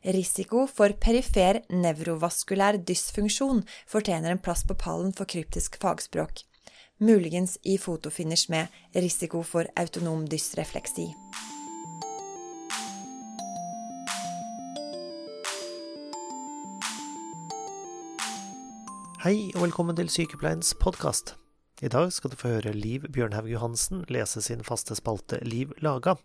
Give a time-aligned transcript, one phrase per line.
[0.00, 6.40] Risiko for perifer nevrovaskulær dysfunksjon fortjener en plass på pallen for kryptisk fagspråk.
[7.04, 11.10] Muligens i fotofinish med risiko for autonom dysrefleksi.
[19.20, 21.36] Hei og velkommen til Sykepleiens podkast.
[21.84, 26.16] I dag skal du få høre Liv Bjørnhaug Johansen lese sin faste spalte Liv laga,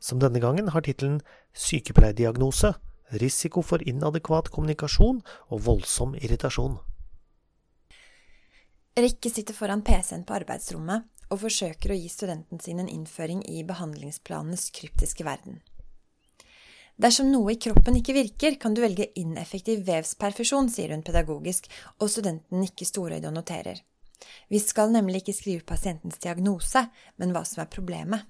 [0.00, 1.20] som denne gangen har tittelen
[1.52, 2.72] Sykepleierdiagnose
[3.22, 6.78] risiko for inadekvat kommunikasjon og voldsom irritasjon.
[8.98, 13.62] Rikke sitter foran PC-en på arbeidsrommet og forsøker å gi studenten sin en innføring i
[13.66, 15.60] behandlingsplanenes kryptiske verden.
[16.98, 21.68] Dersom noe i kroppen ikke virker, kan du velge ineffektiv vevsperfusjon, sier hun pedagogisk,
[22.02, 23.84] og studenten nikker storøyd og noterer.
[24.50, 26.88] Vi skal nemlig ikke skrive pasientens diagnose,
[27.22, 28.26] men hva som er problemet.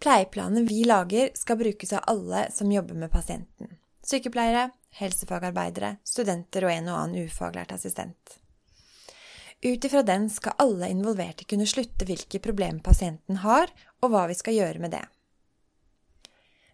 [0.00, 3.76] Pleieplanene vi lager, skal brukes av alle som jobber med pasienten.
[4.00, 8.38] Sykepleiere, helsefagarbeidere, studenter og en og annen ufaglært assistent.
[9.60, 13.68] Ut ifra den skal alle involverte kunne slutte hvilke problemer pasienten har,
[14.00, 15.04] og hva vi skal gjøre med det.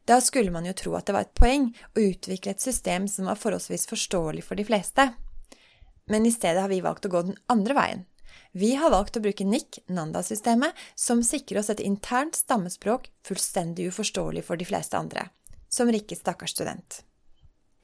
[0.06, 3.27] Da skulle man jo tro at det var et poeng å utvikle et system som
[3.27, 5.08] var forholdsvis forståelig for de fleste.
[6.06, 8.06] Men i stedet har vi valgt å gå den andre veien.
[8.56, 14.46] Vi har valgt å bruke NIC, Nanda-systemet, som sikrer oss et internt stammespråk fullstendig uforståelig
[14.46, 15.26] for de fleste andre,
[15.68, 17.02] som Rikke stakkars student.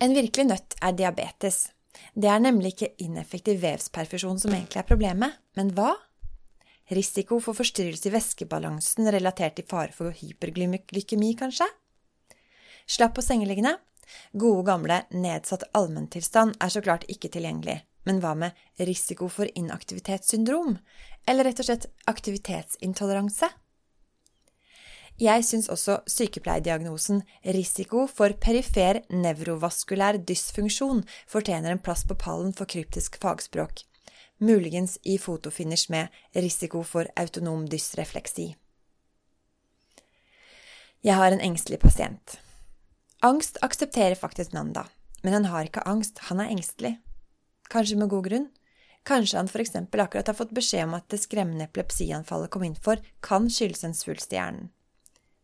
[0.01, 1.67] En virkelig nøtt er diabetes.
[2.17, 5.93] Det er nemlig ikke ineffektiv vevsperfusjon som egentlig er problemet, men hva?
[6.89, 11.69] Risiko for forstyrrelse i væskebalansen relatert til fare for hyperglykemi, kanskje?
[12.89, 13.77] Slapp på sengeliggende?
[14.33, 20.79] Gode, gamle nedsatt allmenntilstand er så klart ikke tilgjengelig, men hva med risiko for inaktivitetssyndrom,
[21.29, 23.51] eller rett og slett aktivitetsintoleranse?
[25.21, 27.21] Jeg syns også sykepleierdiagnosen
[27.55, 33.85] risiko for perifer nevrovaskulær dysfunksjon fortjener en plass på pallen for kryptisk fagspråk,
[34.41, 38.55] muligens i fotofinish med risiko for autonom dysrefleksi.
[41.03, 42.39] Jeg har en engstelig pasient.
[43.23, 44.87] Angst aksepterer faktisk Nanda,
[45.23, 46.97] men han har ikke angst, han er engstelig.
[47.73, 48.51] Kanskje med god grunn.
[49.09, 53.01] Kanskje han eksempel akkurat har fått beskjed om at det skremmende epilepsianfallet kom inn for,
[53.25, 54.69] kan skyldes en svulst i hjernen.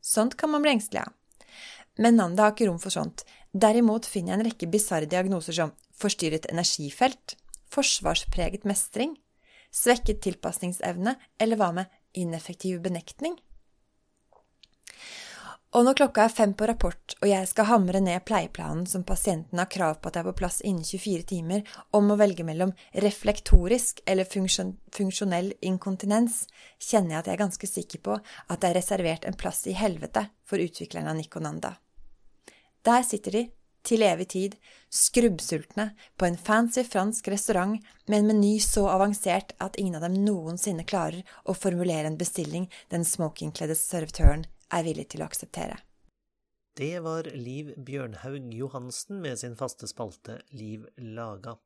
[0.05, 1.15] Sånt kan man bli engstelig av.
[1.99, 3.25] Men Nanda har ikke rom for sånt.
[3.51, 7.35] Derimot finner jeg en rekke bisarre diagnoser som forstyrret energifelt,
[7.75, 9.17] forsvarspreget mestring,
[9.75, 13.35] svekket tilpasningsevne, eller hva med ineffektiv benektning?
[15.77, 19.61] Og når klokka er fem på rapport og jeg skal hamre ned pleieplanen som pasienten
[19.61, 21.61] har krav på at er på plass innen 24 timer,
[21.93, 22.73] om å velge mellom
[23.05, 26.47] reflektorisk eller funksjon funksjonell inkontinens,
[26.81, 29.77] kjenner jeg at jeg er ganske sikker på at det er reservert en plass i
[29.77, 31.77] helvete for utvikleren av Nikonanda.
[32.89, 33.47] Der sitter de,
[33.85, 34.59] til evig tid,
[34.89, 37.77] skrubbsultne, på en fancy fransk restaurant
[38.09, 42.71] med en meny så avansert at ingen av dem noensinne klarer å formulere en bestilling
[42.89, 45.79] den smokingkledde servitøren er villig til å akseptere.
[46.79, 51.57] Det var Liv Bjørnhaug Johansen med sin faste spalte Liv laga.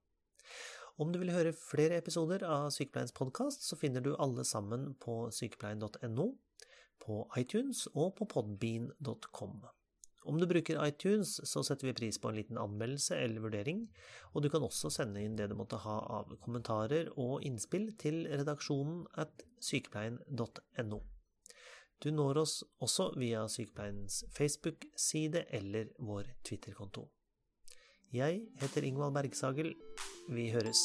[0.96, 5.26] Om du vil høre flere episoder av Sykepleiens podkast, så finner du alle sammen på
[5.32, 6.26] sykepleien.no,
[7.02, 9.62] på iTunes og på podbean.com.
[10.24, 13.88] Om du bruker iTunes, så setter vi pris på en liten anmeldelse eller vurdering,
[14.32, 18.22] og du kan også sende inn det du måtte ha av kommentarer og innspill til
[18.30, 21.00] redaksjonen at sykepleien.no.
[22.02, 27.06] Du når oss også via Sykepleiens Facebook-side eller vår Twitter-konto.
[28.12, 29.70] Jeg heter Ingvald Bergsagel.
[30.28, 30.82] Vi høres.